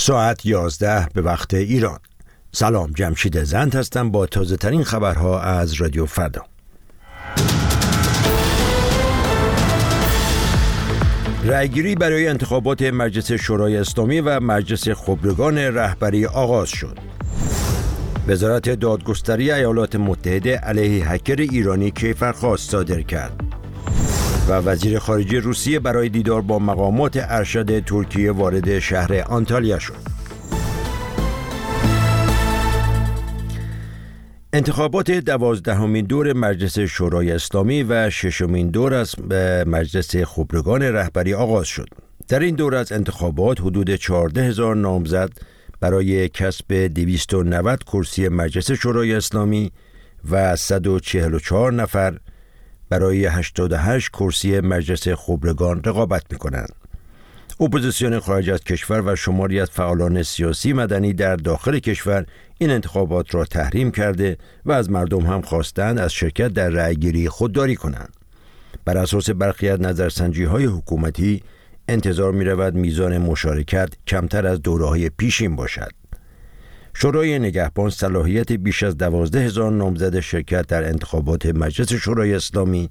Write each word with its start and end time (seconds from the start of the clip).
ساعت 0.00 0.46
11 0.46 1.08
به 1.14 1.22
وقت 1.22 1.54
ایران 1.54 1.98
سلام 2.52 2.92
جمشید 2.92 3.44
زند 3.44 3.74
هستم 3.74 4.10
با 4.10 4.26
تازه 4.26 4.56
ترین 4.56 4.84
خبرها 4.84 5.40
از 5.40 5.72
رادیو 5.72 6.06
فردا 6.06 6.44
رأیگیری 11.44 11.94
برای 11.94 12.28
انتخابات 12.28 12.82
مجلس 12.82 13.32
شورای 13.32 13.76
اسلامی 13.76 14.20
و 14.20 14.40
مجلس 14.40 14.88
خبرگان 14.88 15.58
رهبری 15.58 16.26
آغاز 16.26 16.68
شد. 16.68 16.98
وزارت 18.28 18.70
دادگستری 18.70 19.52
ایالات 19.52 19.96
متحده 19.96 20.56
علیه 20.56 21.10
هکر 21.10 21.36
ایرانی 21.36 21.90
کیفرخواست 21.90 22.70
صادر 22.70 23.02
کرد. 23.02 23.49
و 24.50 24.52
وزیر 24.52 24.98
خارجه 24.98 25.40
روسیه 25.40 25.78
برای 25.78 26.08
دیدار 26.08 26.42
با 26.42 26.58
مقامات 26.58 27.12
ارشد 27.16 27.84
ترکیه 27.84 28.32
وارد 28.32 28.78
شهر 28.78 29.22
آنتالیا 29.26 29.78
شد. 29.78 29.94
انتخابات 34.52 35.10
دوازدهمین 35.10 36.04
دور 36.04 36.32
مجلس 36.32 36.78
شورای 36.78 37.32
اسلامی 37.32 37.82
و 37.82 38.10
ششمین 38.10 38.70
دور 38.70 38.94
از 38.94 39.14
مجلس 39.66 40.16
خبرگان 40.16 40.82
رهبری 40.82 41.34
آغاز 41.34 41.66
شد. 41.66 41.88
در 42.28 42.40
این 42.40 42.54
دور 42.54 42.74
از 42.74 42.92
انتخابات 42.92 43.60
حدود 43.60 43.94
14 43.94 44.42
هزار 44.42 44.76
نامزد 44.76 45.30
برای 45.80 46.28
کسب 46.28 46.72
290 46.72 47.84
کرسی 47.84 48.28
مجلس 48.28 48.70
شورای 48.72 49.14
اسلامی 49.14 49.72
و 50.30 50.56
144 50.56 51.72
نفر 51.72 52.18
برای 52.90 53.26
88 53.26 54.08
کرسی 54.08 54.60
مجلس 54.60 55.08
خبرگان 55.08 55.82
رقابت 55.84 56.22
می 56.30 56.38
کنند. 56.38 56.72
اپوزیسیون 57.60 58.20
خارج 58.20 58.50
از 58.50 58.64
کشور 58.64 59.12
و 59.12 59.16
شماری 59.16 59.60
از 59.60 59.70
فعالان 59.70 60.22
سیاسی 60.22 60.72
مدنی 60.72 61.12
در 61.12 61.36
داخل 61.36 61.78
کشور 61.78 62.26
این 62.58 62.70
انتخابات 62.70 63.34
را 63.34 63.44
تحریم 63.44 63.90
کرده 63.90 64.36
و 64.64 64.72
از 64.72 64.90
مردم 64.90 65.20
هم 65.20 65.40
خواستند 65.40 65.98
از 65.98 66.12
شرکت 66.12 66.48
در 66.48 66.68
رأیگیری 66.68 67.28
خودداری 67.28 67.76
کنند. 67.76 68.12
بر 68.84 68.98
اساس 68.98 69.30
برخی 69.30 69.68
از 69.68 69.80
نظرسنجی 69.80 70.44
های 70.44 70.64
حکومتی 70.64 71.42
انتظار 71.88 72.32
می 72.32 72.44
رود 72.44 72.74
میزان 72.74 73.18
مشارکت 73.18 73.88
کمتر 74.06 74.46
از 74.46 74.62
دوره 74.62 74.86
های 74.86 75.08
پیشین 75.08 75.56
باشد. 75.56 75.99
شورای 76.94 77.38
نگهبان 77.38 77.90
صلاحیت 77.90 78.52
بیش 78.52 78.82
از 78.82 78.98
دوازده 78.98 79.40
هزار 79.40 79.72
نامزد 79.72 80.20
شرکت 80.20 80.66
در 80.66 80.84
انتخابات 80.84 81.46
مجلس 81.46 81.92
شورای 81.92 82.34
اسلامی 82.34 82.88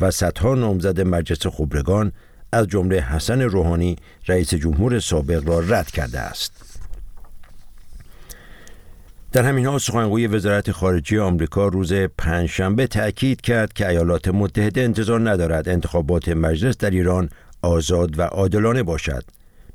و 0.00 0.10
صدها 0.10 0.54
نامزد 0.54 1.00
مجلس 1.00 1.46
خبرگان 1.46 2.12
از 2.52 2.66
جمله 2.66 3.00
حسن 3.00 3.42
روحانی 3.42 3.96
رئیس 4.28 4.54
جمهور 4.54 5.00
سابق 5.00 5.48
را 5.48 5.60
رد 5.60 5.90
کرده 5.90 6.20
است. 6.20 6.80
در 9.32 9.42
همین 9.42 9.66
حال 9.66 9.78
سخنگوی 9.78 10.26
وزارت 10.26 10.72
خارجه 10.72 11.20
آمریکا 11.20 11.68
روز 11.68 11.92
پنجشنبه 11.92 12.86
تأکید 12.86 13.40
کرد 13.40 13.72
که 13.72 13.88
ایالات 13.88 14.28
متحده 14.28 14.80
انتظار 14.80 15.30
ندارد 15.30 15.68
انتخابات 15.68 16.28
مجلس 16.28 16.76
در 16.76 16.90
ایران 16.90 17.28
آزاد 17.62 18.18
و 18.18 18.22
عادلانه 18.22 18.82
باشد. 18.82 19.24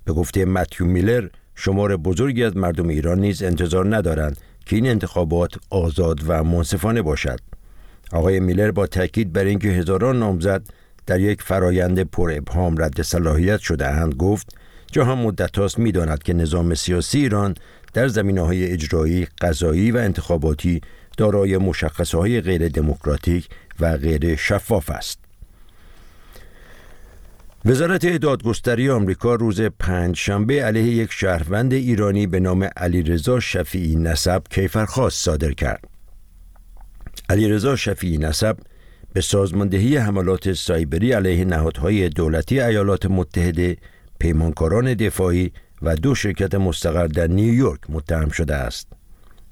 به 0.06 0.14
گفته 0.14 0.46
متیو 0.46 0.88
میلر 0.88 1.28
شمار 1.62 1.98
بزرگی 1.98 2.44
از 2.44 2.58
مردم 2.58 2.88
ایران 2.88 3.20
نیز 3.20 3.44
انتظار 3.44 3.96
ندارند 3.96 4.38
که 4.66 4.76
این 4.76 4.88
انتخابات 4.88 5.56
آزاد 5.70 6.20
و 6.28 6.44
منصفانه 6.44 7.02
باشد. 7.02 7.40
آقای 8.12 8.40
میلر 8.40 8.72
با 8.72 8.88
تاکید 8.88 9.34
بر 9.34 9.44
اینکه 9.44 9.68
هزاران 9.68 10.20
نامزد 10.20 10.62
در 11.06 11.20
یک 11.20 11.42
فرایند 11.42 12.00
پر 12.00 12.32
ابهام 12.36 12.82
رد 12.82 13.02
صلاحیت 13.02 13.60
شده 13.60 13.88
اند 13.88 14.16
گفت 14.16 14.58
جهان 14.92 15.18
مدت 15.18 15.58
هاست 15.58 15.80
می 15.80 15.92
داند 15.92 16.24
که 16.24 16.34
نظام 16.34 16.74
سیاسی 16.74 17.20
ایران 17.20 17.56
در 17.94 18.08
زمینه 18.08 18.42
های 18.42 18.72
اجرایی، 18.72 19.28
قضایی 19.42 19.92
و 19.92 19.98
انتخاباتی 19.98 20.82
دارای 21.18 21.58
مشخصه 21.58 22.18
های 22.18 22.42
غیر 22.42 22.68
دموکراتیک 22.68 23.50
و 23.80 23.98
غیر 23.98 24.36
شفاف 24.36 24.90
است. 24.90 25.29
وزارت 27.66 28.08
دادگستری 28.18 28.90
آمریکا 28.90 29.36
روز 29.36 29.62
پنج 29.62 30.16
شنبه 30.16 30.64
علیه 30.64 30.84
یک 30.84 31.12
شهروند 31.12 31.74
ایرانی 31.74 32.28
به 32.28 32.40
نام 32.40 32.70
علیرضا 32.78 33.40
شفیعی 33.40 33.96
نسب 33.96 34.42
کیفرخواست 34.50 35.26
صادر 35.26 35.52
کرد. 35.52 35.88
علیرضا 37.30 37.76
شفیعی 37.76 38.18
نسب 38.18 38.58
به 39.14 39.22
سازماندهی 39.22 39.98
حملات 39.98 40.54
سایبری 40.54 41.12
علیه 41.12 41.46
نهادهای 41.46 42.10
دولتی 42.10 42.60
ایالات 42.60 43.06
متحده، 43.06 43.78
پیمانکاران 44.20 44.94
دفاعی 44.94 45.52
و 45.82 45.96
دو 45.96 46.16
شرکت 46.16 46.56
مستقر 46.56 47.08
در 47.08 47.28
نیویورک 47.28 47.80
متهم 47.90 48.30
شده 48.30 48.56
است. 48.56 48.88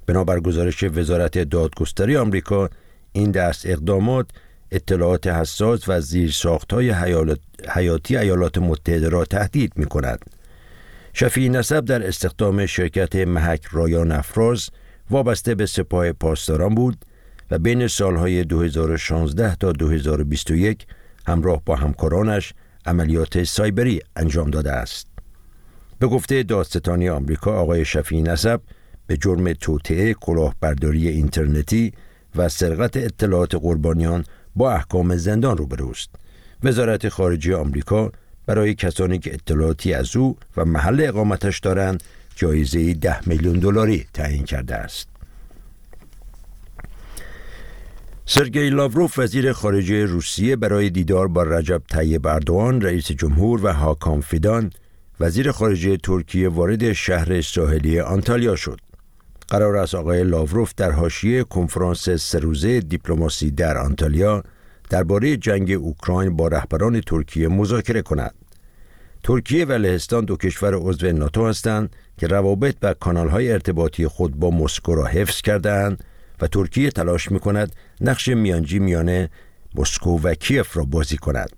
بنابر 0.06 0.40
گزارش 0.40 0.84
وزارت 0.84 1.38
دادگستری 1.38 2.18
آمریکا 2.18 2.70
این 3.12 3.32
دست 3.32 3.66
اقدامات 3.66 4.28
اطلاعات 4.72 5.28
حساس 5.28 5.90
و 5.90 6.02
زیر 6.02 6.36
های 6.72 6.96
حیاتی 7.70 8.18
ایالات 8.18 8.58
متحده 8.58 9.10
را 9.10 9.26
تهدید 9.26 9.74
می 9.76 9.86
کند. 9.86 10.26
شفیع 11.14 11.50
نسب 11.50 11.86
در 11.86 12.08
استخدام 12.08 12.66
شرکت 12.66 13.16
محک 13.16 13.66
رایان 13.72 14.12
افراز 14.12 14.70
وابسته 15.10 15.56
به 15.56 15.66
سپاه 15.66 16.12
پاسداران 16.12 16.76
بود 16.76 17.06
و 17.52 17.60
بین 17.60 17.88
سالهای 17.88 18.44
2016 18.44 19.56
تا 19.56 19.72
2021 19.72 20.88
همراه 21.28 21.62
با 21.66 21.76
همکارانش 21.76 22.54
عملیات 22.86 23.44
سایبری 23.44 24.02
انجام 24.16 24.50
داده 24.50 24.72
است. 24.72 25.08
به 26.00 26.08
گفته 26.08 26.44
دادستانی 26.44 27.10
آمریکا 27.10 27.60
آقای 27.60 27.86
شفیع 27.86 28.22
نسب 28.22 28.62
به 29.08 29.18
جرم 29.18 29.54
توطعه 29.54 30.14
کلاهبرداری 30.14 31.08
اینترنتی 31.08 31.94
و 32.36 32.50
سرقت 32.50 32.98
اطلاعات 32.98 33.56
قربانیان 33.56 34.26
با 34.58 34.72
احکام 34.72 35.18
زندان 35.18 35.58
روبروست. 35.58 36.10
وزارت 36.64 37.10
خارجه 37.10 37.56
آمریکا 37.56 38.12
برای 38.46 38.76
کسانی 38.76 39.20
که 39.20 39.34
اطلاعاتی 39.34 39.94
از 39.94 40.16
او 40.16 40.38
و 40.58 40.66
محل 40.66 41.06
اقامتش 41.08 41.60
دارند 41.60 42.04
جایزه 42.36 42.94
ده 42.94 43.30
میلیون 43.30 43.60
دلاری 43.60 44.06
تعیین 44.14 44.44
کرده 44.44 44.76
است. 44.76 45.08
سرگئی 48.26 48.70
لاوروف 48.70 49.20
وزیر 49.20 49.54
خارجه 49.54 50.06
روسیه 50.06 50.56
برای 50.56 50.90
دیدار 50.90 51.28
با 51.28 51.44
رجب 51.44 51.82
طیب 51.90 52.28
اردوان 52.28 52.82
رئیس 52.82 53.12
جمهور 53.12 53.66
و 53.66 53.74
هاکام 53.74 54.22
فیدان 54.22 54.72
وزیر 55.20 55.52
خارجه 55.52 55.98
ترکیه 55.98 56.50
وارد 56.50 56.94
شهر 56.94 57.42
ساحلی 57.42 58.00
آنتالیا 58.00 58.56
شد. 58.56 58.80
قرار 59.48 59.78
است 59.78 59.96
آقای 59.96 60.24
لاوروف 60.24 60.74
در 60.78 60.92
حاشیه 60.92 61.44
کنفرانس 61.44 62.10
سروزه 62.10 62.80
دیپلماسی 62.80 63.52
در 63.52 63.78
آنتالیا 63.78 64.44
درباره 64.90 65.38
جنگ 65.38 65.72
اوکراین 65.72 66.36
با 66.36 66.48
رهبران 66.48 67.02
ترکیه 67.02 67.48
مذاکره 67.48 68.02
کند. 68.02 68.34
ترکیه 69.24 69.66
و 69.66 69.72
لهستان 69.72 70.26
دو 70.26 70.38
کشور 70.38 70.76
عضو 70.76 71.12
ناتو 71.12 71.48
هستند 71.48 71.96
که 72.18 72.28
روابط 72.28 72.76
و 72.82 72.94
کانالهای 72.94 73.52
ارتباطی 73.52 74.08
خود 74.08 74.36
با 74.36 74.52
مسکو 74.52 74.96
را 74.96 75.06
حفظ 75.06 75.42
کردهاند 75.42 76.04
و 76.42 76.48
ترکیه 76.48 76.92
تلاش 76.92 77.32
می 77.32 77.40
کند 77.40 77.76
نقش 78.02 78.28
میانجی 78.28 78.80
میانه 78.80 79.30
مسکو 79.76 80.20
و 80.20 80.34
کیف 80.34 80.78
را 80.78 80.84
بازی 80.84 81.18
کند. 81.18 81.50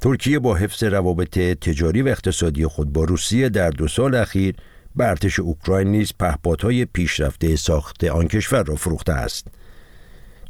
ترکیه 0.00 0.38
با 0.38 0.54
حفظ 0.54 0.82
روابط 0.82 1.38
تجاری 1.38 2.02
و 2.02 2.08
اقتصادی 2.08 2.66
خود 2.66 2.92
با 2.92 3.04
روسیه 3.04 3.48
در 3.48 3.70
دو 3.70 3.88
سال 3.88 4.14
اخیر 4.14 4.54
به 4.96 5.08
ارتش 5.08 5.38
اوکراین 5.38 5.88
نیز 5.88 6.12
پهپادهای 6.18 6.84
پیشرفته 6.84 7.56
ساخت 7.56 8.04
آن 8.04 8.28
کشور 8.28 8.62
را 8.62 8.76
فروخته 8.76 9.12
است. 9.12 9.46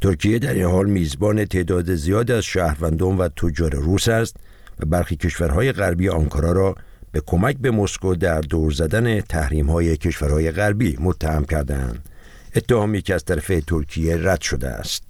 ترکیه 0.01 0.39
در 0.39 0.53
این 0.53 0.65
حال 0.65 0.89
میزبان 0.89 1.45
تعداد 1.45 1.95
زیاد 1.95 2.31
از 2.31 2.43
شهروندان 2.43 3.17
و 3.17 3.27
تجار 3.27 3.75
روس 3.75 4.07
است 4.07 4.35
و 4.79 4.85
برخی 4.85 5.15
کشورهای 5.15 5.71
غربی 5.71 6.09
آنکارا 6.09 6.51
را 6.51 6.75
به 7.11 7.21
کمک 7.25 7.57
به 7.57 7.71
مسکو 7.71 8.15
در 8.15 8.41
دور 8.41 8.71
زدن 8.71 9.21
تحریم 9.21 9.69
های 9.69 9.97
کشورهای 9.97 10.51
غربی 10.51 10.97
متهم 10.99 11.45
کردند. 11.45 12.09
اتهامی 12.55 13.01
که 13.01 13.15
از 13.15 13.25
طرف 13.25 13.51
ترکیه 13.67 14.17
رد 14.17 14.41
شده 14.41 14.69
است. 14.69 15.03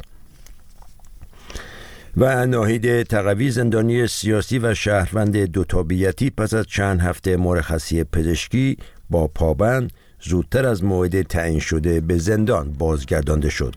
و 2.17 2.45
ناهید 2.45 3.03
تقوی 3.03 3.51
زندانی 3.51 4.07
سیاسی 4.07 4.59
و 4.59 4.73
شهروند 4.73 5.37
دوتابیتی 5.37 6.29
پس 6.29 6.53
از 6.53 6.65
چند 6.65 7.01
هفته 7.01 7.37
مرخصی 7.37 8.03
پزشکی 8.03 8.77
با 9.11 9.27
پابند 9.27 9.91
زودتر 10.21 10.67
از 10.67 10.83
موعد 10.83 11.21
تعیین 11.21 11.59
شده 11.59 12.01
به 12.01 12.17
زندان 12.17 12.71
بازگردانده 12.71 13.49
شد. 13.49 13.75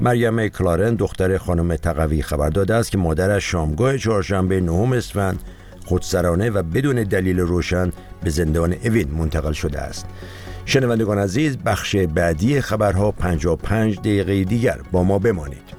مریم 0.00 0.48
کلارن 0.48 0.94
دختر 0.94 1.38
خانم 1.38 1.76
تقوی 1.76 2.22
خبر 2.22 2.50
داده 2.50 2.74
است 2.74 2.90
که 2.90 2.98
مادرش 2.98 3.50
شامگاه 3.50 3.98
چهارشنبه 3.98 4.60
نهم 4.60 4.92
اسفند 4.92 5.42
خودسرانه 5.86 6.50
و 6.50 6.62
بدون 6.62 7.02
دلیل 7.02 7.40
روشن 7.40 7.92
به 8.24 8.30
زندان 8.30 8.72
اوین 8.84 9.10
منتقل 9.10 9.52
شده 9.52 9.80
است. 9.80 10.06
شنوندگان 10.64 11.18
عزیز 11.18 11.56
بخش 11.56 11.96
بعدی 11.96 12.60
خبرها 12.60 13.12
55 13.12 13.98
دقیقه 13.98 14.44
دیگر 14.44 14.80
با 14.92 15.04
ما 15.04 15.18
بمانید. 15.18 15.77